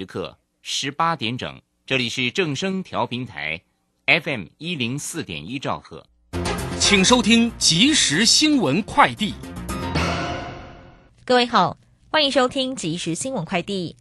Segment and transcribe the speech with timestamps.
[0.00, 3.60] 时刻十八点整，这里是正声调频台
[4.06, 6.06] ，FM 一零四点一兆赫，
[6.78, 9.34] 请收听即时新闻快递。
[11.26, 11.76] 各位好，
[12.08, 13.94] 欢迎收听即时新闻快递。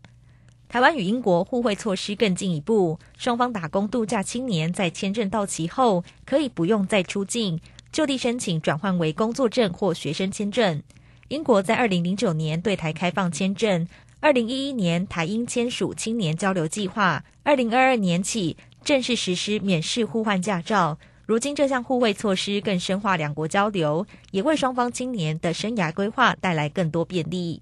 [0.69, 7.59] 台湾与英国互惠措施更进一步，双方打工度假青年在签证到期后，可以不用再出境，
[7.91, 10.81] 就地申请转换为工作证或学生签证。
[11.27, 13.85] 英国在二零零九年对台开放签证，
[14.21, 20.99] 二零一一年台英签署青年交流计划，二零二二年起正式实施免试互换驾照。
[21.25, 27.61] 如今这项互惠措施更深化两国交流，也为双方青年的生涯规划带来更多便利。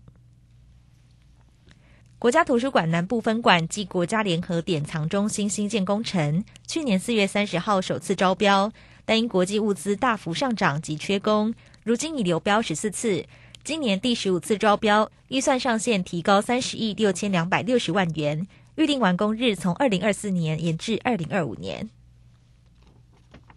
[2.17, 8.71] 国家图书馆南部分馆暨国家联合典藏中心新建工程，去年四月三十号首次招标，
[9.05, 11.53] 但因国际物资大幅上涨及缺工，
[11.83, 13.23] 如今已流标十四次，
[13.67, 21.89] 今年第十五次招标，预算上限提高三十亿六千两百六十万元，预定完工日从二零二四年延至二零二五年。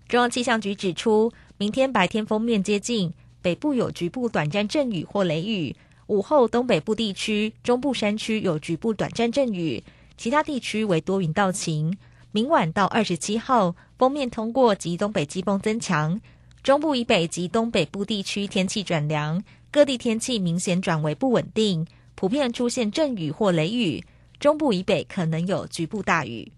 [0.08, 5.77] 中央气象局指出，明天白天锋面接近，北部有局部短暂阵雨或雷雨。
[6.08, 9.84] 午后，东北部地区、中部山区有局部短暂阵雨，
[10.16, 11.97] 其他地区为多云到晴。
[12.33, 16.20] 明晚到二十七号，锋面通过及东北季风增强，
[16.64, 19.41] 中部以北及东北部地区天气转凉，
[19.72, 24.04] 各地天气明显转为不稳定，普遍出现阵雨或雷雨，
[24.40, 26.52] 中部以北可能有局部大雨。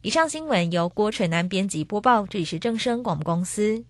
[0.00, 3.84] 以上新闻由郭纯南编辑播报，这里是正声广播公司。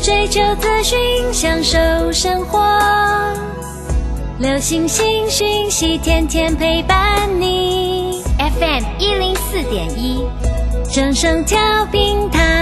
[0.00, 0.98] 追求资讯，
[1.32, 2.60] 享受生活。
[4.38, 8.22] 流星星讯息，天天陪伴你。
[8.38, 10.24] FM 一零四点一，
[10.92, 12.61] 正声调频台。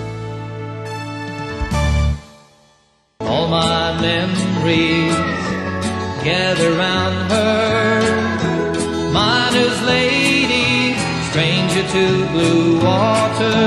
[4.01, 5.15] Memories
[6.23, 8.01] gather round her.
[9.13, 10.95] miner's lady,
[11.29, 13.61] stranger to blue water.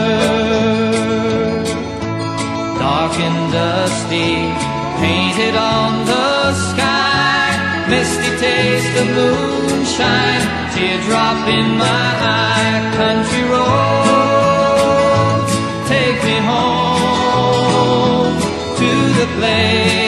[2.83, 4.35] Dark and dusty,
[5.03, 12.09] painted on the sky, misty taste of moonshine, teardrop in my
[12.41, 15.45] eye, country road,
[15.93, 18.35] take me home
[18.81, 20.04] to the place.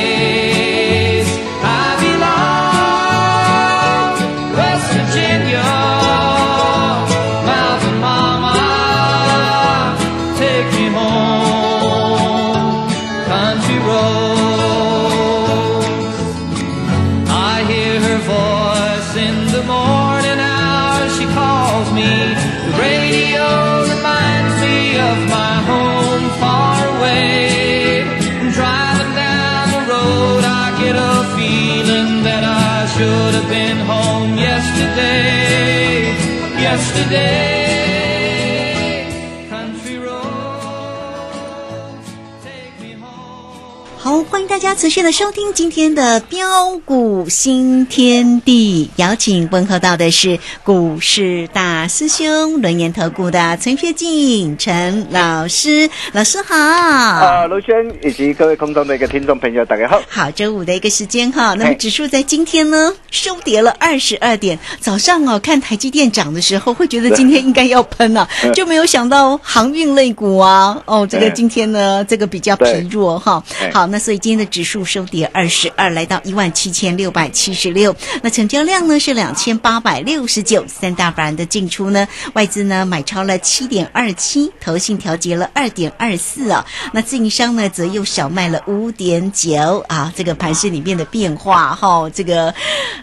[44.67, 46.19] 家持续的收听今天的
[46.57, 56.57] 标股新天地，邀请问候到的是股市大师兄轮研投顾的陈学进陈老师，老师好。
[56.57, 60.01] 啊，卢轩以及各位空中的一个听众朋友，大家好。
[60.09, 73.45] 好，周五的一个时间哈，那么指数在今天呢收跌了二十二点，早上哦看台积电涨的时候，会觉得今天应该要喷 了，就没有想到航运类股啊，哦这个今天呢这个比较疲弱哈。
[73.75, 77.95] 好，那所以今天的指数收跌二十二，来到一万七千六百七十六。
[78.23, 86.65] 那成交量呢是两千八百六十九，三大法人的进出呢，外资呢买超了七点二七，投信调节了二点二四啊。
[86.93, 90.13] 那自营商呢则又小卖了五点九啊。
[90.15, 92.53] 这个盘市里面的变化哈，这个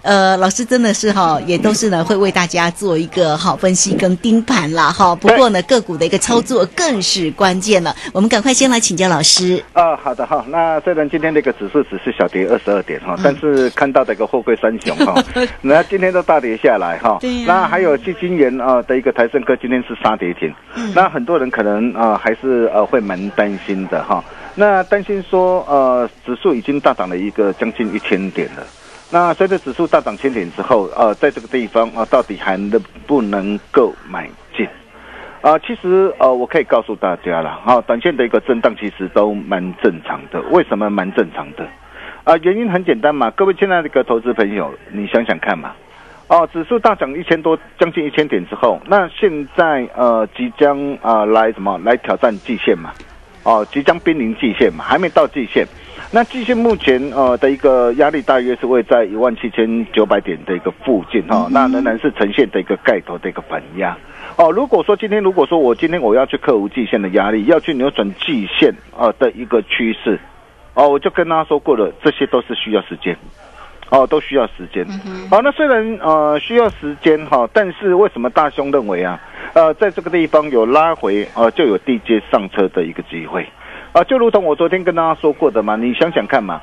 [0.02, 5.16] 呃老师真的是哈，也都是呢会为大家做一个好分析跟盯盘啦哈。
[5.16, 9.64] 不过呢个股的一个操作更是关键了，我们赶快先来请教老师。
[9.74, 10.44] 啊，好的哈。
[10.50, 15.14] 那虽然今天这个指数只是小跌二十二点哈，但是看到的一个货柜三雄哈，
[15.62, 17.20] 那今天都大跌下来哈。
[17.46, 20.54] 那还有基金元啊的一个台盛科今天是杀跌停，
[20.96, 24.24] 那很多人可能啊还是呃会蛮担心的哈。
[24.56, 28.64] 那担心说呃指数已经大涨了一个将近一千点了。
[29.12, 34.28] 那随着指数大涨千点之后，呃，在这个地方啊，到底还能不能够买
[34.58, 34.68] 进？
[35.42, 40.42] 啊、其实呃，我可以告诉大家了，哈、短线的一个震荡其实都蛮正常的。
[40.52, 41.68] 为什么蛮正常的？
[42.24, 45.74] 啊、原因很简单嘛，各位亲爱的一个投资朋友，你想想看嘛，
[46.30, 52.92] 哦，指数大涨一千多，将近一千点之后，那现在呃即将啊、来什么来挑战季线嘛？
[53.44, 55.68] 哦，即将濒临季线嘛，还没到季线。
[56.12, 63.98] 那季线目前呃的一个压力大约是会在一万七千九百点的一个附近哈、哦，那仍然是呈现的一个盖头的一个反压。
[64.38, 70.18] 哦，如果说今天如果说我今天我要去克服季线的压力，要去扭转季线呃的一个趋势，
[70.74, 73.18] 哦，我就跟大家说过了，这些都是需要时间。
[73.90, 74.84] 哦，都需要时间。
[75.30, 79.20] 好、那虽然呃需要时间哈、但是为什么大兄认为啊，
[79.54, 83.48] 呃，在这个地方有拉回呃，就有地接上车的一个机会
[83.92, 86.60] 啊、就如同我昨天跟大家说过的嘛，你想想看嘛，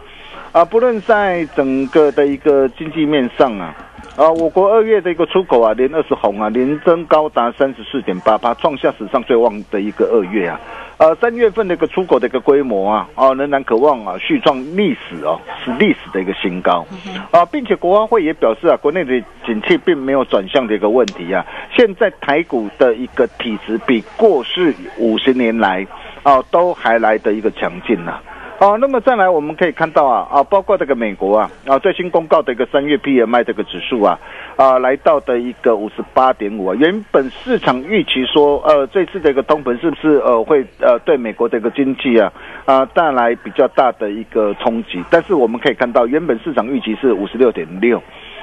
[0.50, 3.72] 啊、不论在整个的一个经济面上啊。
[4.20, 10.60] 啊，我国二月的一个出口啊，连二十红啊，连增高达三十四点八八，创下史上最旺的一个二月啊。
[10.98, 16.86] 呃，三月份的一个出口的一个规模啊，啊，仍然渴望啊续创历史哦，是历史的一个新高。
[17.30, 21.42] 啊，并且国安会也表示啊，国内的景气并没有转向的一个问题啊，
[21.74, 25.86] 现在台股的一个体质比过去五十年来
[26.22, 28.20] 啊都还来的一个强劲呐、
[28.60, 34.18] 哦，那么再来，我们可以看到啊啊，包括这个美国啊啊最新公告的一个三月 PMI 这个指数啊
[34.54, 42.30] 啊来到的一个五十八点五啊，原本市场预期说呃这次的一个通膨是不是呃会呃对美国的一个经济啊
[42.66, 45.02] 啊带来比较大的一个冲击？
[45.10, 48.02] 但是我们可以看到，原本市场预期是五十六点六。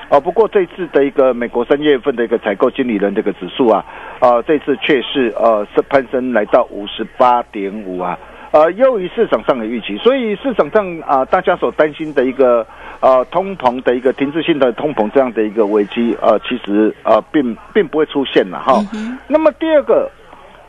[0.10, 3.86] 哦，不过这次的一个美国三月份的一个采购经理人这个指数啊，
[4.20, 8.18] 啊，这次却是呃是攀升来到五十八点五啊，
[8.58, 12.66] 呃，优于市场上的预期，所以市场上啊、大家所担心的一个
[13.02, 18.82] 呃通膨的一个停滞性的通膨这样的一个危机，呃，其实呃并并不会出现了哈。
[19.28, 20.10] 那么第二个，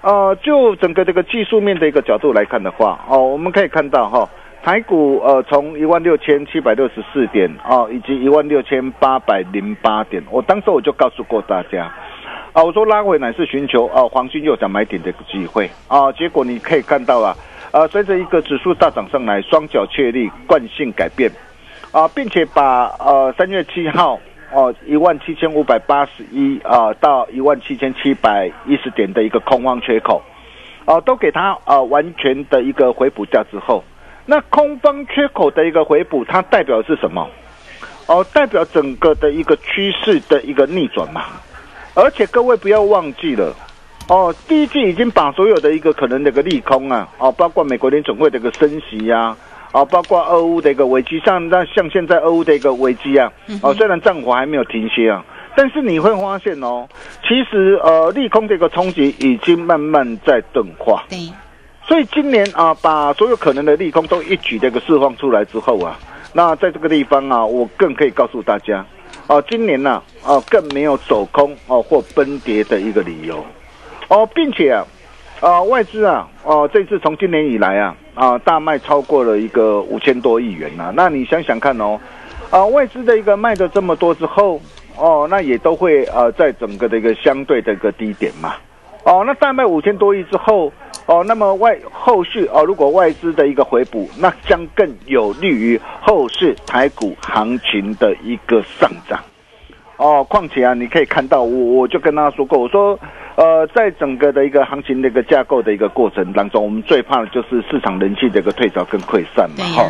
[0.03, 4.29] 呃，就整个这个技术面的一个角度来看的话，哦，我们可以看到哈。
[4.63, 11.91] 台股呃从一万六千七百六十四点哦，以及一万六千八百零八点，我当时我就告诉过大家，
[12.53, 17.35] 啊，我说拉回乃是寻求啊黄金右脚买点的一个机会啊，结果你可以看到啊，
[17.71, 21.31] 呃，随着一个指数大涨上来，双脚确立惯性改变
[21.93, 24.19] 啊，并且把呃三月七号
[24.53, 30.23] 哦一万七千五百八十一啊到一万七千七百一十点的一个空方缺口，
[30.87, 33.85] 哦、都给它呃完全的一个回补掉之后。
[34.25, 37.29] 那空方缺口的一个回补，它代表是什么？
[38.07, 41.25] 哦，代表整个的一个趋势的一个逆转嘛。
[41.95, 43.55] 而且各位不要忘记了，
[44.09, 49.37] 哦，第一季已经把所有的一个可能的一个利空啊，哦，包括美国联总会的一个升息呀、
[49.71, 53.31] 啊，包括俄乌的一个危机，像那像现在俄乌的一个危机啊，
[53.63, 55.23] 哦，虽然战火还没有停歇啊，
[55.55, 56.89] 但是你会发现哦，
[57.23, 61.05] 其实呃利空的一个冲击已经慢慢在钝化。
[61.11, 61.19] 对，
[61.87, 65.99] 所以今年啊，把所有可能的利空都一举的一个释放出来之后啊，
[66.33, 68.83] 那在这个地方啊，我更可以告诉大家，
[69.27, 73.45] 哦、今年呢、哦、更没有走空哦或崩跌的一个理由，
[74.09, 74.87] 哦，并且啊，
[75.41, 82.01] 啊、外资啊，哦、这次从今年以来啊，啊、大卖超过了一个五千多亿元呐、那你想想看哦，
[82.51, 84.61] 啊、外资的一个卖的这么多之后，
[84.97, 88.55] 哦，那也都会呃，在整个的一个相对的一个低点嘛。
[89.05, 90.73] 哦，那大卖五千多亿之后，
[91.07, 99.21] 哦，那么外后续哦，如果外资的一个回补，那将更有利于后市台股行情的一个上涨。
[99.97, 102.99] 哦，况且啊，你可以看到，我我就跟大家说过，我说，
[103.39, 109.89] 呃，在整个的一个行情的一个架构的一个过程当中，我们最怕的就是市场人气的一个退潮跟溃散嘛，哈、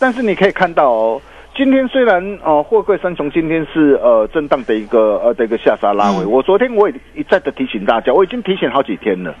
[0.00, 1.22] 但是你可以看到哦，
[1.54, 9.32] 今天虽然呃货柜三雄今天是呃震荡的一个呃的一个下杀拉回，我昨天我也一再的提醒大家，我已经提醒好几天了。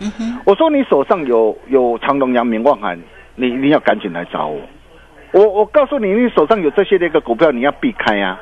[0.44, 2.96] 我说你手上有有长隆、阳明、望海，
[3.34, 4.60] 你一定要赶紧来找我。
[5.32, 8.38] 我我告诉你，你手上有这些的一个股票，你要避开呀、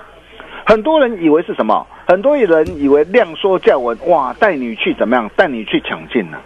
[0.69, 1.87] 很多人以为是什么？
[2.07, 5.31] 很多人以为量缩价稳，哇，带你去怎么样？
[5.35, 6.39] 带你去抢进了，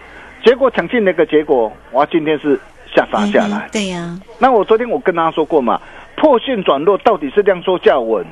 [0.45, 2.57] 结果抢进那个结果，哇，今天是
[2.95, 3.67] 下杀下来。
[3.67, 5.81] 嗯对呀、那我昨天我跟大家说过嘛，
[6.15, 8.25] 破线转弱到底是量缩价稳，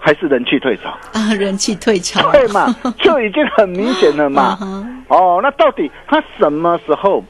[0.00, 0.90] 还是人气退潮？
[1.12, 4.58] 啊，人气退潮，对嘛， 就已经很明显了嘛。
[5.06, 7.22] 哦，那到底它什么时候？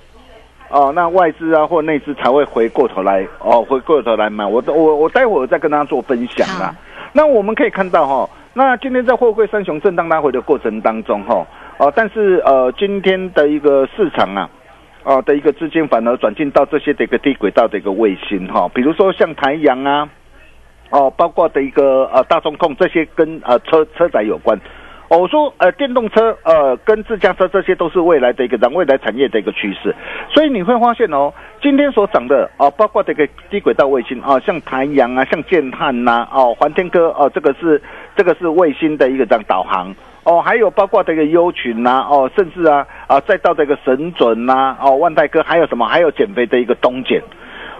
[0.70, 4.44] 哦，那外资啊或内资才会回过头来哦，回过头来买。
[4.46, 6.74] 我我我待会儿再跟大家做分享啦好。
[7.16, 11.46] 那我们可以看到哈、那今天在货柜三雄震荡拉回的过程当中哈、
[11.78, 14.48] 哦，但是呃今天的一个市场啊。
[15.08, 20.08] 哦的一个资金反而转进到这些的一个低轨道的一个卫星哈、比如说像台阳啊，
[20.90, 24.58] 哦，包括的一个呃大众控这些跟呃车车载有关。
[25.08, 29.94] 哦，我说呃电动车呃跟自驾车这些都是未来的一个让未来产业的一个趋势，
[30.34, 31.32] 所以你会发现哦，
[31.62, 37.80] 今天所涨的哦，包括这个低轨道卫星啊、像台阳啊，像建汉呐、哦环天科哦，这个是
[38.16, 39.94] 这个是卫星的一个这样导航。
[40.24, 45.86] 哦，还有包括这个优群呐、哦，甚至啊啊，再到这个神准呐、哦，万泰科，还有什么？
[45.86, 47.22] 还有减肥的一个东碱，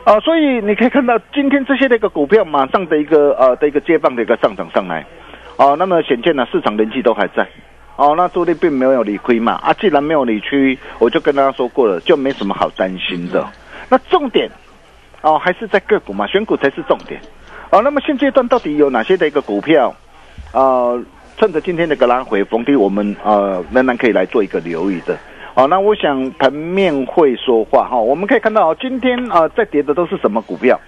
[0.04, 5.04] 啊，所以你可以看到今天这些的一个股票马上的一个呃的一个接棒的一个上涨上来，
[5.56, 7.46] 哦，那么显见呢市场人气都还在，
[7.96, 13.46] 哦，那朱莉并没有理亏嘛，啊，既然没有理亏，我就跟大家说过了，就没什么好担心的。
[13.88, 14.50] 那重点
[15.22, 17.20] 哦还是在个股嘛，选股才是重点。
[17.70, 19.94] 哦，那么现阶段到底有哪些的一个股票？
[20.52, 21.02] 呃，
[21.38, 25.16] 趁着今天的个拉回逢低，我们呃仍然可以来做一个留意的。
[25.54, 30.78] 好、那我想盘面会说话哈、我们可以看到哦今天啊、呃在跌的都是什么股票？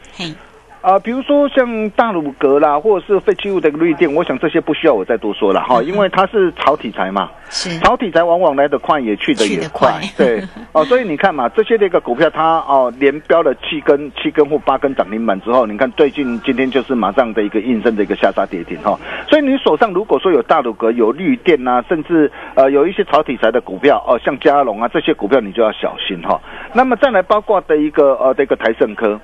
[0.88, 7.78] 嘿，啊、比如说像大鲁格啦，或者是废弃物的一个绿电，我想这些不需要我再多说了哈，因为它是炒题材嘛，是。
[7.80, 10.42] 炒题材往往来得快，也去得也快快，对，
[10.72, 26.40] 哦，所以你看嘛，这些的一个股票它哦连标了七根、七根或八根涨停板之后，你看最近今天就是马上的一个应声的一个下杀跌停哈、所以你手上如果说有大鲁格、有绿电呐、甚至呃有一些炒题材的股票哦，像嘉龙啊这些股票，你就要小心哈、
[26.72, 29.20] 那么再来包括的一个呃的一个台盛科。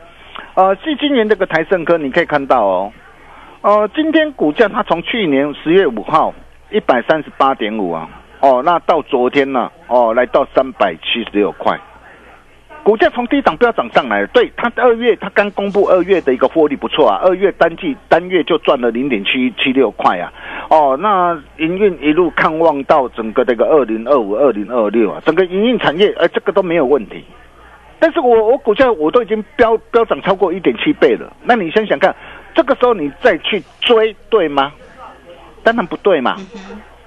[0.55, 2.93] 呃，是今年这个台盛科，你可以看到哦，
[3.63, 6.33] 呃，今天股价它从去年十月五号
[6.71, 8.09] 一百三十八点五啊，
[8.39, 11.77] 哦，那到昨天呢，哦，来到三百七十六块，
[12.85, 14.29] 股价从低档不要涨上来了。
[14.29, 20.33] 对，它二月它刚公布二月的一个获利不错啊，二月单季单月就赚了零点七七六块啊，
[20.71, 27.25] 哦，那营运一路看望到整个这个二零二五、二零二六啊，整个营运产业，呃，这个都没有问题。
[28.05, 32.15] 但是我我股价我都已经飙飙涨超过一点七倍了，那你想想看，
[32.55, 34.75] 这个时候你再去追，对吗？
[35.63, 36.37] 当然不对嘛。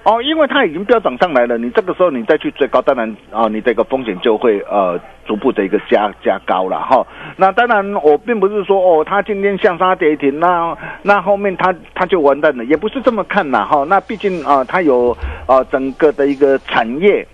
[0.01, 7.05] 哦，因为它已经飙涨上来了，你这个时候你再去追高，当然啊、你这个风险就会呃逐步的一个加加高了哈。
[7.35, 13.85] 那当然，我并不是说哦，它今天向杀跌停，那那后面它它就完蛋了，也不是这么看呐哈。
[13.87, 17.27] 那毕竟啊、它有啊整个的一个产业。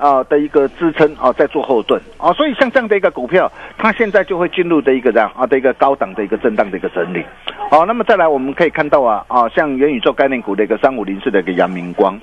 [0.00, 7.22] 啊的一个支撑啊，在做后盾啊，所以像这样的一个股票，它现在就会进入的一个这样啊的一个高档的一个震荡的一个整理。
[7.70, 12.18] 好、那么再来我们可以看到啊啊，像元宇宙概念股的一个三五零四的一个阳明光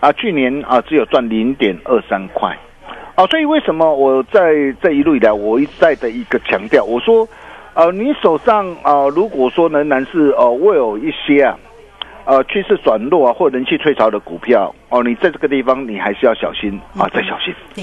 [0.00, 2.56] 啊，去年啊只有赚零点二三块。
[3.14, 7.26] 啊，所以为什么我在这一路以来，我一再的一个强调，我说，
[7.74, 11.58] 呃，你手上啊、如果说仍然是呃，我有一些啊，
[12.28, 17.54] 呃，趋势转弱啊，或人气退潮的股票，哦，你在这个地方你还是要小心啊，再小心。
[17.74, 17.82] 对，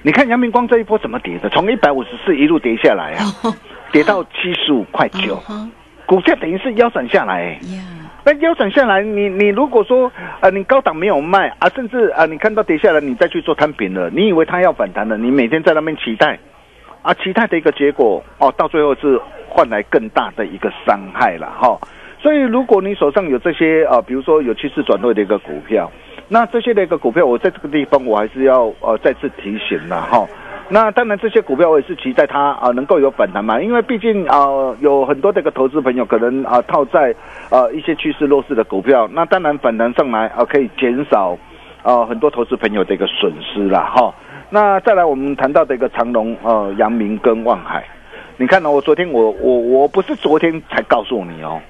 [0.00, 1.50] 你看阳明光这一波怎么跌的？
[1.50, 3.52] 从一百五十四一路跌下来啊，
[3.92, 5.70] 跌到七十五块九，嗯
[6.06, 7.58] 股价等于是腰斩下来、
[8.24, 16.38] 那腰斩下来，你你如果说呃你高档没有卖啊，甚至啊你看到跌下来，你再去做摊平了，你以为它要反弹了，你每天在那边期待
[17.02, 19.20] 啊，期待的一个结果哦，到最后是
[19.50, 21.78] 换来更大的一个伤害了哈。
[22.22, 25.90] 所以如果你手上有这些啊，比如说有趋势转弱的一个股票，
[26.28, 30.24] 那这些的一个股票，我在这个地方我还是要呃再次提醒了哈。
[30.68, 34.46] 那当然，这些股票我也是期待它啊、能够有反弹嘛，因为毕竟啊、
[34.78, 37.12] 有很多的一个投资朋友可能啊、套在
[37.50, 41.36] 啊一些趋势弱势的股票，那当然反弹上来啊、可以减少
[41.82, 44.14] 啊很多投资朋友的一个损失啦哈。
[44.48, 47.84] 那再来我们谈到的一个长隆呃阳明跟望海，
[48.36, 51.60] 你看呢、我昨天我我我不是昨天才告诉你哦，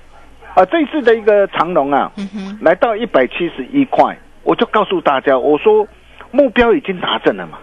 [0.55, 5.87] 啊这一次的一个长龙啊，嗯，来到一百七十一块，我就告诉大家，我说
[6.31, 7.59] 目标已经达成了嘛，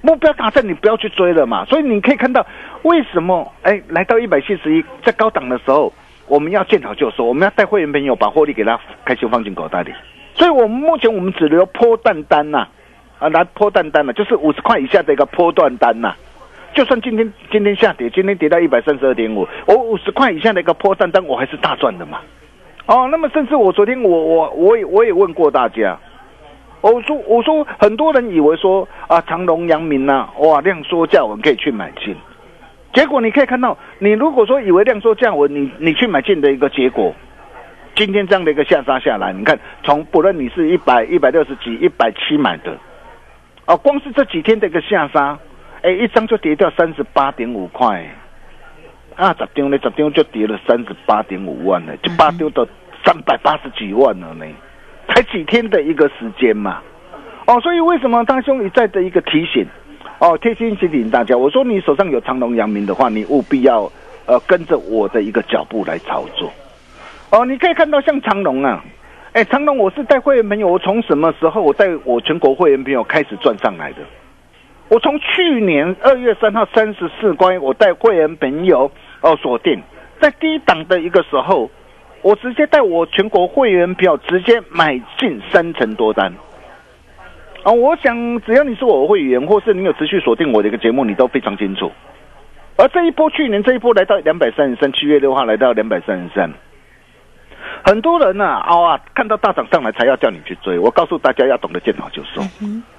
[0.00, 1.64] 目标达成你不要去追了嘛。
[1.64, 2.46] 所以你可以看到
[2.82, 5.92] 为什么哎来到一百七十一，在高档的时候，
[6.28, 9.92] 我们要见好就收，我们要带会员朋友把获利给他开心放进口袋里。
[10.34, 12.66] 所以我们目前我们只留波段单呐、
[13.18, 16.14] 啊，拿波段单呐、就是五十块以下的一个波段单呐、
[16.74, 22.20] 就算今天今天下跌，今天跌到一百三十二点五，我五十块以下的一个破单单，我还是大赚的嘛。
[22.86, 25.98] 哦，那么甚至我昨天我我我也我也问过大家，
[26.80, 32.14] 我说我说很多人以为说啊长隆、阳明呐、哇量缩价稳可以去买进，
[32.92, 37.14] 结果你可以看到，你如果说以为量缩价稳，你你去买进的一个结果，
[37.94, 42.76] 今天这样的一个下杀下来，你看从不论你是一百一百六十几、一百七买的，
[43.66, 45.38] 哦，光是这几天的一个下杀，
[45.84, 48.02] 哎，一张就跌掉三十八点五块。
[49.16, 52.66] 啊，十张呢，十张就跌了三十八点五万呢，就八丢到
[53.04, 54.46] 三百八十几万了呢，
[55.08, 56.80] 才几天的一个时间嘛。
[57.46, 59.66] 哦，所以为什么大兄一再的一个提醒，
[60.20, 63.82] 哦，贴心提醒大家，我说你手上有长隆、阳明的话，你务必要
[64.24, 66.50] 呃跟着我的一个脚步来操作。
[67.30, 68.82] 哦，你可以看到像长隆啊，
[69.34, 73.98] 哎，长隆我是带会员朋友，我从什么时候我带我全国会员朋友开始赚上来的？
[74.88, 78.90] 我从去年二月三号三十四关，我带会员朋友
[79.22, 79.82] 哦锁定
[80.20, 81.70] 在低档的一个时候，
[82.22, 86.32] 我直接带我全国会员票直接买进三成多单。
[87.62, 91.90] 啊、我想只要你是我会员，或是你有持续锁定我的一个节目，你都非常清楚。
[92.76, 96.52] 而这一波去年这一波来到两百三十三，七月六号来到两百三十三。
[97.86, 100.78] 很多人呐、啊，啊，看到大涨上来才要叫你去追。
[100.78, 102.42] 我告诉大家，要懂得见好就收。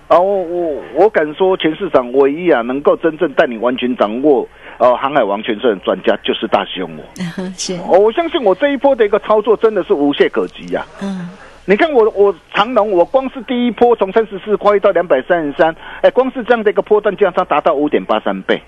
[0.07, 4.47] 啊，我我我敢说，全市场唯一啊能够真正带你完全掌握
[4.77, 7.03] 呃航海王全胜的专家，就是大兄我。
[7.57, 11.27] 是，哦，我相信我这一波的一个操作真的是无懈可击呀、嗯，
[11.65, 18.61] 你看我我长龙，我光是第一波从三十四块到两百三十三，哎，光是这样的一个波段价差达到五点八三倍。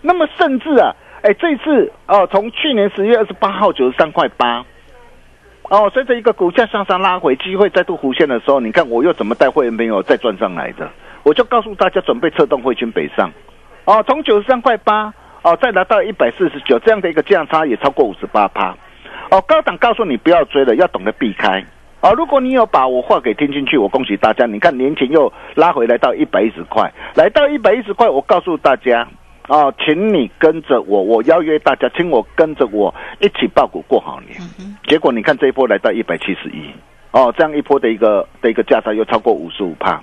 [0.00, 4.64] 那么甚至啊，哎，这次哦，从去年十月二十八号九十三块八，
[5.68, 10.88] 哦，随着一个股价向上拉回，机会再度弧现的时候，你看我又怎么带会员朋友再赚上来的？
[11.24, 13.32] 我就告诉大家，准备策动汇军北上，
[13.84, 18.76] 哦，从九十三块八，哦，再来到一百四十九，这样的一个价差也超过五十八趴。
[19.30, 21.64] 哦，高档告诉你不要追了，要懂得避开。
[22.00, 24.46] 啊、如果你有把我话给听进去，我恭喜大家。
[24.46, 29.04] 你看年前又拉回来到一百一十块，来到一百一十块，我告诉大家，
[29.48, 34.40] 啊、请你跟着我，我邀约大家，请我跟着我一起爆股过好年。
[34.88, 36.70] 结果你看这一波来到一百七十一，
[37.12, 40.02] 哦，这样一波的一个的一个价差又超过五十五帕。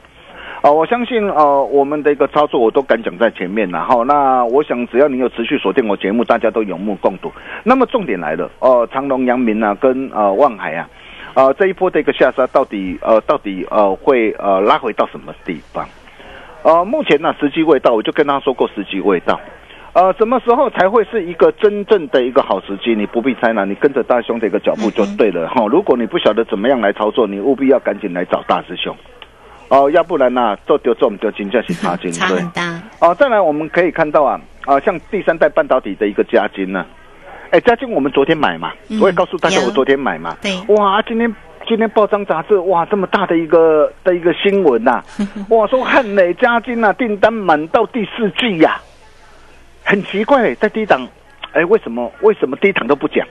[0.61, 7.29] 哦，我相信呃，我们的一个操作我都敢讲在前面然后那我想只要你有持续锁定我节目，大家都有目共睹。
[7.65, 10.89] 那么重点来了，哦、长隆、阳明啊，跟呃望海啊，
[11.33, 15.85] 呃这一波的一个下杀到底呃到底呃会呃拉回到什么地方？
[16.63, 19.39] 呃，目前呢时机未到，我就跟他说过时机未到。
[19.93, 22.95] 呃，什么时候才会是一个真正的一个好时机？
[22.95, 25.47] 你不必猜了，你跟着大兄的一个脚步就对了。
[25.49, 28.95] 哈、如果你不晓得怎么样来操作，你务必要赶紧来找大师兄。
[29.69, 32.39] 哦、要不然呢、做丢做我们丢金价是差金对。
[32.99, 36.85] 哦，再来我们可以看到啊，啊，像第三代半导体的一个加金呢、
[37.51, 40.51] 哎，加金我们昨天买嘛，嗯我也告诉大家我昨天买嘛，对。
[40.75, 41.33] 哇，今天
[41.67, 45.01] 今天报章杂志哇这么大的一个的一个新闻呐、
[45.49, 48.81] 哇说汉磊加金呐、订单满到第四季呀、
[49.83, 51.07] 很奇怪，在低档，
[51.53, 53.25] 哎，为什么为什么低档都不讲？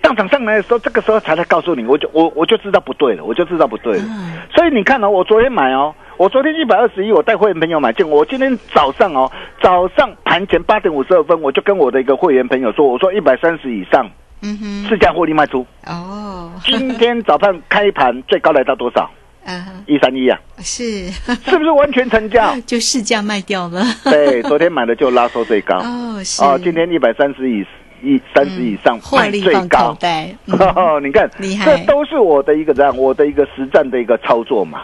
[0.00, 4.04] 大涨上来的时候，这个时候才来告诉你，我就我我就知道不对了，我就知道不对了。
[4.06, 9.30] 嗯所以你看哦，我昨天买哦，我昨天一百二十一，我带会员朋友买进，我今天早上哦，
[9.60, 14.08] 早上盘前八点五十二分，我就跟我的一个会员朋友说，我说一百三十以上
[14.44, 15.66] 嗯哼，市价获利卖出。
[15.86, 19.10] 哦，今天早盘开盘最高来到多少？
[19.44, 21.08] 啊， 一三一啊，是，
[21.44, 22.54] 是不是完全成交？
[22.66, 25.76] 就市价卖掉了， 对，昨天买的就拉收最高。
[25.78, 27.64] 哦，是，哦，今天一百三十以
[28.02, 29.94] 一三十以上嗯获卖最利高。
[29.98, 31.28] 袋，嗯哦，你看，
[31.64, 34.82] 这都是我的一个这样，我的一个实战的一个操作嘛。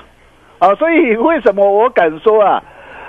[0.59, 2.62] 啊，所以为什么我敢说啊？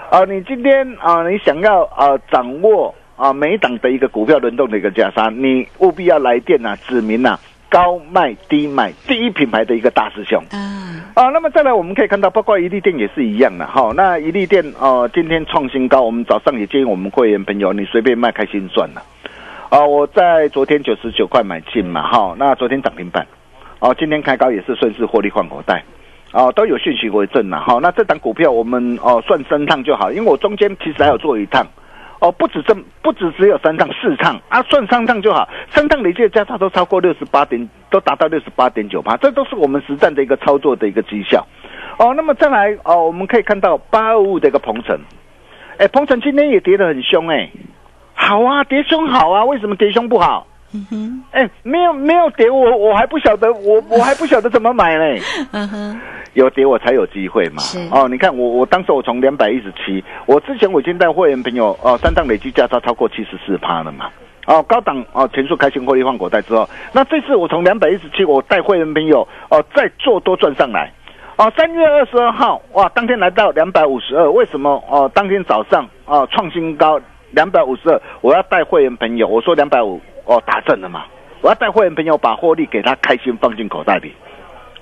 [0.09, 10.43] 啊，你今天啊，你想要啊掌握啊每一档的一个股票轮动的一个价差，你务必要来电啊，指明啊高卖低买第一品牌的一个大师兄。
[10.49, 10.57] 啊，
[11.13, 13.93] 啊，那么再来我们可以看到，包括一利店也是一样的哈。
[13.95, 19.03] 那一利店呃今天创新高，我们早上也建议我们会员朋友，你随便卖开心赚了。
[19.69, 23.27] 啊，我在昨天九十九块买进嘛哈，那昨天涨停板，
[23.77, 25.83] 哦、今天开高也是顺势获利换口袋。
[26.33, 27.77] 哦，都有讯息为证了哈。
[27.83, 31.63] 那这档股票我们哦算三趟就好，因为我中间其实还有做一趟，
[32.21, 41.43] 哦，不止这不止只有三趟四趟啊，算三趟就好，三趟累计的价差都超过六十八点，都达到六十八点九八，这都是我们实战的一个操作的一个绩效。
[41.97, 44.99] 哦，那么再来哦，我们可以看到八二五的一个鹏程，
[45.77, 47.49] 哎，鹏程今天也跌得很凶哎、
[48.13, 50.45] 好啊，跌凶好啊，为什么跌凶不好？
[50.73, 55.21] 嗯哼，哎，没有没有跌，我我还不晓得，我我还不晓得怎么买呢。
[55.51, 56.01] 嗯哼，
[56.33, 57.77] 有跌我才有机会嘛是。
[57.91, 64.09] 哦，你看我我当时我从两百一十七，我之前我已经带会员朋友哦，三档累计价差超过七十四趴了嘛。
[64.47, 70.91] 哦，高档哦，全数开新获利换口袋之后，那这次我从两百一十七，我带会员朋友哦再做多赚上来。
[71.37, 74.83] 哦，三月二十二号哇，当天来到两百五十二，为什么？
[74.89, 76.99] 哦，当天早上哦创新高
[77.31, 79.99] 两百五十二，我要带会员朋友，我说两百五
[80.31, 81.05] 哦打正了嘛，
[81.41, 84.13] 我要带会员朋友把获利给他开心放进口袋里。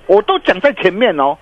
[0.06, 1.36] 我都讲在前面哦。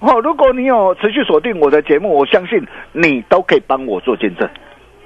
[0.00, 4.48] 哦，如果你有持续锁定我的节目，我相信你都可以帮我做见证。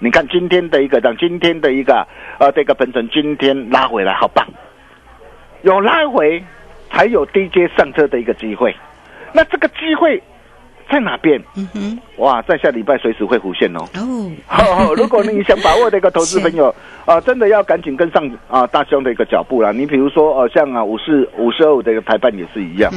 [0.00, 2.06] 你看今天的一个，让今天的一个
[2.38, 4.46] 呃这个分成今天拉回来，好棒，
[5.62, 6.42] 有拉回
[6.90, 8.74] 才有低阶上车的一个机会。
[9.32, 10.22] 那这个机会
[10.90, 11.38] 在哪边？
[11.54, 13.80] 嗯哼，哇，在下礼拜随时会浮现哦。
[13.94, 16.74] 哦，哦， 如果你想把握的一个投资朋友
[17.04, 19.70] 啊，真的要赶紧跟上啊大兄的一个脚步啦。
[19.70, 22.90] 你比如说，呃，像啊五四五十二五的一个台办也是一样。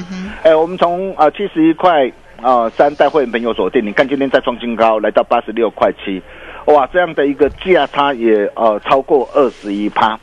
[0.43, 2.09] 哎，我们从啊七十一块
[2.41, 6.21] 啊三带会员朋友锁定，你看今天再创新高，来到八十六块七，
[6.65, 10.17] 哇，这样的一个价差也呃超过二十一趴，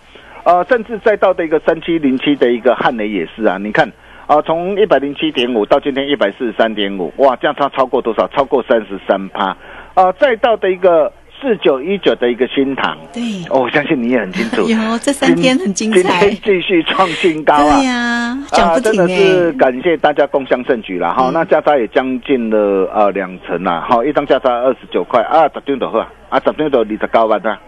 [0.44, 3.90] 呃，甚至再到的一个三七零七的一个汉雷也是啊，你看。
[4.29, 8.29] 啊，从一百零七点五到今天一百四十三点五，哇，这样它超过多少？
[8.29, 9.57] 超过三十三趴。
[9.95, 11.11] 啊，再到的一个
[11.41, 14.62] 四九一九的一个新塘，对，哦，我相信你也很清楚。
[14.69, 17.79] 有这三天很精今彩天，继续创新高啊！
[17.79, 21.31] 对呀，涨啊，不停真的是哎，感谢大家共襄盛举了哈。
[21.31, 27.59] 嗯那价差也将近了呃两成啦，哈，一张价差二十九块啊，十张就好啊，啊，十张多二十九万啊。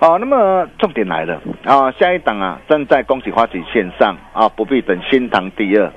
[0.00, 5.90] 哦，那么重点来了啊，下一档啊，正在恭喜发起线上啊，不必等新塘第二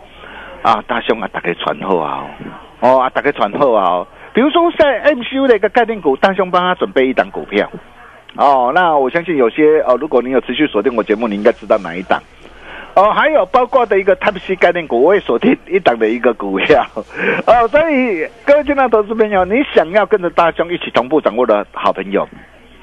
[0.61, 2.25] 啊，大兄啊，打开传后啊，
[2.79, 7.69] 哦，啊，打开传后啊，比如说在 MCU 的一个概念股，大兄帮他准备一档股票。
[8.35, 12.21] 哦，那我相信有些哦，如果你有持续锁定我节目，你应该知道哪一档。
[12.93, 16.85] 哦，还有包括的一个 Type C 概念股，我也锁定一档的一个股票。
[17.47, 22.27] 哦，所以各位进来投资朋友，你想要跟着大兄一起同步掌握的好朋友，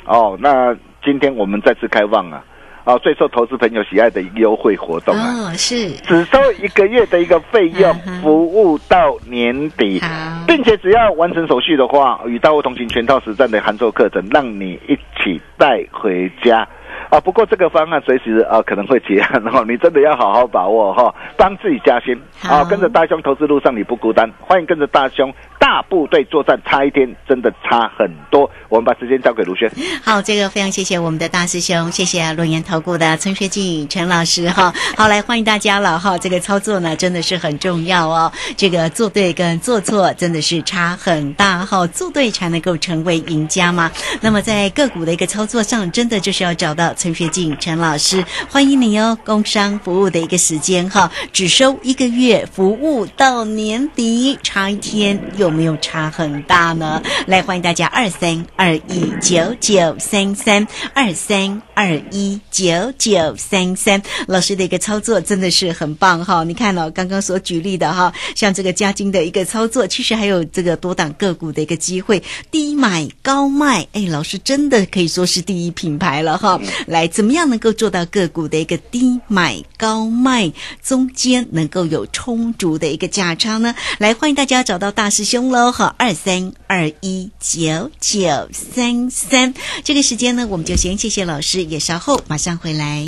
[0.06, 2.42] 哦，那今天我们再次开放啊，
[2.84, 5.50] 啊，最受投资朋友喜爱的优惠活动啊。
[5.50, 10.08] 哦，是，只收一个月的一个费用服务到年底好，
[10.46, 16.66] 并且只要完成手续的话，与大户同行全套实战的函授课程，让你一起带回家。
[17.10, 22.64] 啊，不过这个方案随时啊可能会结案哦，你真的要好好把握哈、帮自己加薪啊！
[22.64, 25.32] 跟着大兄投资路上你不孤单，欢迎跟着大兄
[25.64, 28.50] 大部队作战，差一天真的差很多。
[28.68, 29.70] 我们把时间交给卢轩。
[30.02, 34.74] 好，这个非常谢谢我们的大师兄，谢谢龙岩投顾的陈学进陈老师哈。
[34.94, 36.18] 好，来欢迎大家了哈。
[36.18, 41.86] 这个操作呢真的是很重要哦，这个做对跟做错真的是差很大哈。
[41.86, 43.90] 做对才能够成为赢家嘛。
[44.20, 49.16] 那么在个股的一个操作上，真的就是要找到陈学进陈老师，欢迎你哦。
[49.24, 57.00] 工商服务的一个时间哈，只收一个月，服务到年底，差一天有没有差很大呢？
[57.26, 66.42] 来欢迎大家二三二一九九三三二三二一九九三三，老师的一个操作真的是很棒哈！
[66.44, 76.60] 你看哦，刚刚所举例的哈，像这个嘉金的一个操作，其实还有这个多档个股的一个机会，低买高卖，哎，老师真的可以说是第一品牌了哈！
[76.86, 83.74] 来，怎么样能够做到个股的一个低买高卖，中间能够有充足的一个价差呢？
[83.98, 89.54] 来，欢迎大家找到大师兄喽哈，二三二一九九三三。
[89.82, 93.06] 这个时间呢，我们就先谢谢老师，也稍后马上回来。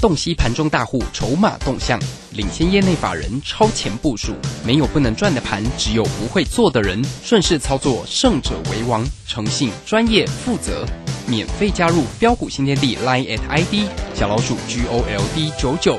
[0.00, 2.00] 洞悉盘中大户筹码动向，
[2.32, 4.32] 领先业内法人超前部署。
[4.64, 7.04] 没有不能赚的盘，只有不会做的人。
[7.24, 9.04] 顺势操作，胜者为王。
[9.26, 10.86] 诚信、专业、负责，
[11.26, 15.98] 免费加入标股新天地 Line at ID 小老鼠 G O L D 九九。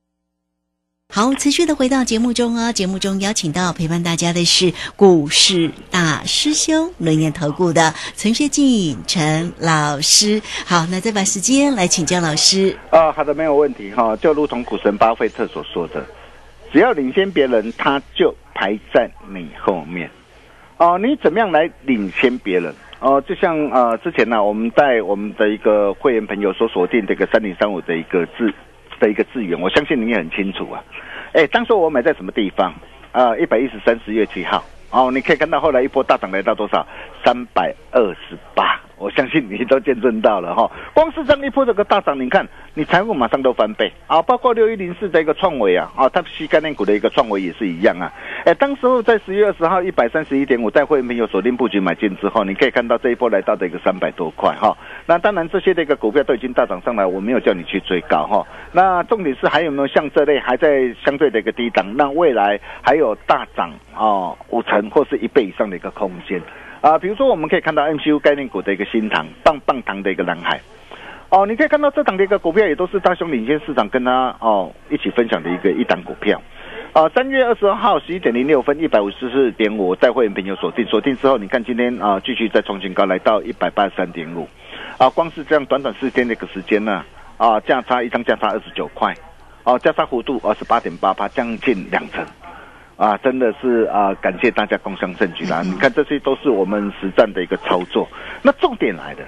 [1.13, 2.71] 好，持续的回到节目中哦。
[2.71, 10.41] 节目中邀请到陪伴大家的是股市大师兄轮研投顾的陈学进陈老师。
[10.65, 12.73] 好，那再把时间来请教老师。
[12.91, 14.15] 啊，好的，没有问题哈。
[14.15, 16.01] 就如同股神巴菲特所说的，
[16.71, 20.09] 只要领先别人，他就排在你后面。
[20.77, 22.73] 哦，你怎么样来领先别人？
[23.01, 28.53] 哦，就像呃之前呢，我们在我们的一个会员朋友所锁定这个三零三五的一个字
[29.01, 30.81] 的一个资源，我相信你也很清楚啊。
[31.33, 32.73] 哎，当时我买在什么地方？
[33.11, 34.63] 啊，一百一十三十月七号。
[34.91, 36.85] 哦，你可以看到后来一波大涨来到多少？
[37.25, 38.79] 三百二十八。
[39.01, 40.69] 我相信你都见证到了哈。
[40.93, 44.21] 光是这一波这个大涨，你看你财富马上都翻倍啊！
[44.21, 48.13] 包括六一零四的一个创维啊，啊，它西概念股的一个创维也是一样啊。
[48.45, 54.77] 哎，当时候在十月二十号一百三十一点五，在会没有锁定布局买进之后，你可以看到这一波来到的一个三百多块哈。
[55.07, 58.45] 那当然这些的一个股票都已经大涨上来，我没有叫你去追高哈。
[58.71, 66.39] 那重点是还有没有像这类还在相对的一个低档，那未来还有大涨啊五成或是一倍以上的一个空间。
[66.81, 70.59] 啊，比如说我们可以看到 MCU 概念股的一个新塘棒棒糖的一个蓝海，
[71.29, 76.41] 哦，你可以看到这档的一个股票也都是大雄领先市场跟他哦一起分享的一个一档股票，
[76.93, 84.47] 啊，三月二十二号十一点零六分一百五十四点五在会员朋友锁定锁定之后，你看今天啊继续再创新高来到一百八十三点五，
[84.97, 87.05] 啊，光是这样短短四天的一个时间呢，
[87.37, 89.13] 啊价差一张价差二十九块，
[89.65, 92.25] 哦价差幅度二十八点八八将近两成。
[93.01, 95.63] 啊，真的是啊，感谢大家共享证据啦！
[95.63, 98.07] 你看，这些都是我们实战的一个操作。
[98.43, 99.23] 那重点来的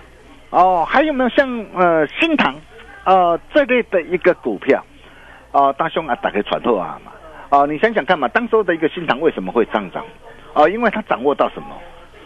[0.51, 2.53] 哦，还有没有像呃新塘
[3.03, 4.85] 呃这类的一个股票
[5.51, 5.73] 啊？
[5.73, 7.11] 大兄啊，打开传透啊嘛！
[7.49, 10.05] 哦，你想想看嘛，当时的一个新塘为什么会上涨？
[10.53, 11.69] 哦，因为它掌握到什么？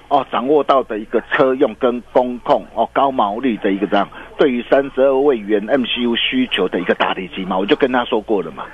[0.10, 4.06] 哦，掌握到的一个车用跟工控哦高毛利的一个这样，
[4.38, 8.66] 对于三十二位元 MCU 需求的一个大力机嘛，我就跟他说过了嘛。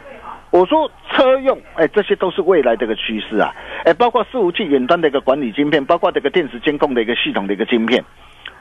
[0.53, 3.51] 我说车用，哎，这些都是未来的一个趋势啊，
[3.85, 8.03] 哎，包括伺服器远端的一个管理晶片，包括这个电子监控的一个系统的一个晶片，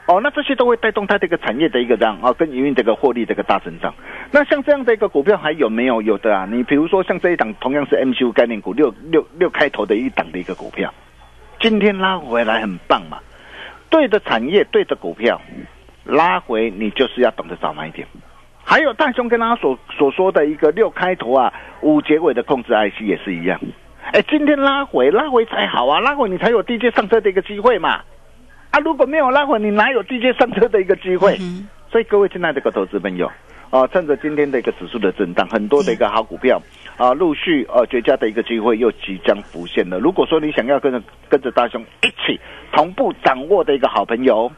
[0.07, 3.93] 哦，那这些都会带动它这个产业的一个这样啊，跟营运这个获利的一个大增长。
[4.31, 6.01] 那像这样的一个股票还有没有？
[6.01, 10.91] 有的啊，你比如说像这一档同样是 MCU 概念股，六六六开头的一档的一个股票，
[11.59, 13.19] 今天拉回来很棒嘛，
[13.91, 15.39] 对的产业，对的股票，
[16.03, 18.07] 拉回你就是要懂得早买点。
[18.65, 23.59] 还有大兄跟他所所说的一个六开头啊五结尾的控制 IC 也是一样，
[24.13, 28.01] 哎，今天拉回拉回才好啊，拉回你才有低阶上车的一个机会嘛，
[28.71, 31.37] 啊，如果没有拉回，你哪有低阶上车的一个机会？
[31.91, 33.29] 所以各位亲爱的个投资朋友
[33.69, 36.59] 啊，趁着今天的一个指数的震荡，很多的一个好股票
[36.97, 39.99] 啊，陆续呃绝佳的一个机会又即将浮现了。
[39.99, 42.39] 如果说你想要跟着跟着大兄一起
[42.71, 44.51] 同步掌握的一个好朋友。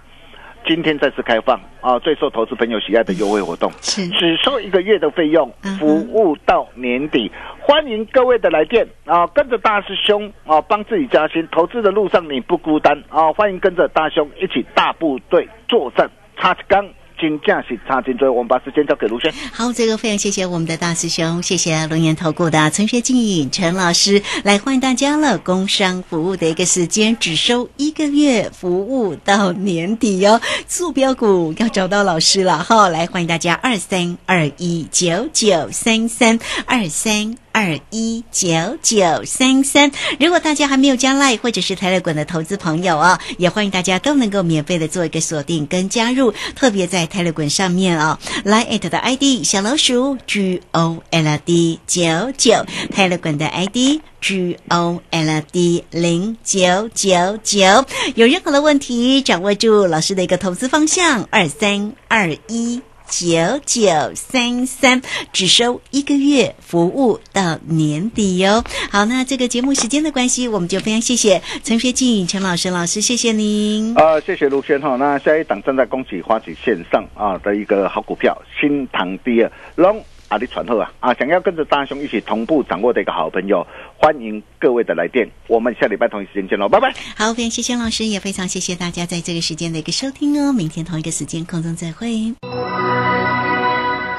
[0.67, 7.31] 今天再次开放啊，最受投资朋友喜爱的优惠活动，是只收一个月的费用，服务到年底。
[7.61, 11.47] 欢迎各位的来电啊，跟着大师兄啊，帮自己加薪。
[11.51, 16.87] 投资的路上你不孤单啊，欢迎跟着大兄一起大部队作战，擦钢。
[17.19, 19.33] 金价是差金追，我们把时间交给卢轩。
[19.51, 25.37] 好，这个非常谢谢我们的大师兄，谢谢龙岩投顾的陈学进陈老师来欢迎大家了。
[25.37, 30.41] 工商服务的一个时间只收一个月，服务到年底哦。
[30.67, 37.44] 坐标股要找到老师了哈，来欢迎大家二三二一九九三三二三。
[37.55, 39.89] 二一九九三三，
[40.19, 62.81] 如果大家还没有加赖或者是台乐馆的投资朋友哦，也欢迎大家都能够免费的做一个锁定跟加入，特别在台乐馆上面啊，来 at 的 ID 小老鼠 G O L D 九九，台乐馆的 ID G O L D 零九九九，有任何的问题，掌握住老师的一个投资方向，二三二一。
[63.07, 68.63] 九九三三，只收一个月，服务到年底哟。
[68.91, 73.95] 好，那这个节目时间的关系，我们就非常谢谢陈学静陈老师老师，谢谢您。
[73.95, 74.95] 啊，谢谢卢轩哈。
[74.95, 83.65] 那下一档正在恭喜花旗线上啊的一个好股票，新塘第二龙阿里传后啊啊，想要跟着大雄一起同步掌握的一个好朋友，
[83.97, 85.29] 欢迎各位的来电。
[85.47, 86.93] 我们下礼拜同一时间见喽，拜拜。
[87.15, 90.51] 好，非常谢谢老师，也非常谢谢大家在这个时间的一个收听哦。
[90.51, 92.33] 明天同一个时间空中再会。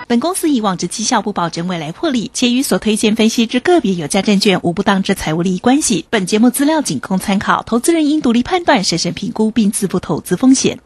[0.09, 6.07] 本公司以往之绩效不保证未来获利，且与所推荐分析之个别有价证券无不当之财务利益关系。
[6.11, 10.79] 本节目资料仅供参考，投资人应独立判断、审慎评估并自负投资风险。